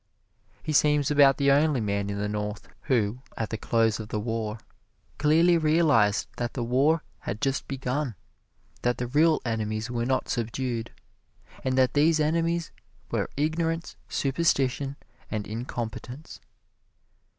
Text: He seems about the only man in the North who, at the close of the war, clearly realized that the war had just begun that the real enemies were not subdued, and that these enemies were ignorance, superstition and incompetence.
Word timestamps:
He 0.63 0.73
seems 0.73 1.11
about 1.11 1.37
the 1.37 1.51
only 1.51 1.79
man 1.79 2.09
in 2.09 2.17
the 2.17 2.27
North 2.27 2.67
who, 2.85 3.19
at 3.37 3.51
the 3.51 3.55
close 3.59 3.99
of 3.99 4.07
the 4.07 4.19
war, 4.19 4.57
clearly 5.19 5.59
realized 5.59 6.27
that 6.37 6.55
the 6.55 6.63
war 6.63 7.03
had 7.19 7.39
just 7.39 7.67
begun 7.67 8.15
that 8.81 8.97
the 8.97 9.05
real 9.05 9.39
enemies 9.45 9.91
were 9.91 10.07
not 10.07 10.27
subdued, 10.27 10.89
and 11.63 11.77
that 11.77 11.93
these 11.93 12.19
enemies 12.19 12.71
were 13.11 13.29
ignorance, 13.37 13.95
superstition 14.09 14.95
and 15.29 15.45
incompetence. 15.45 16.39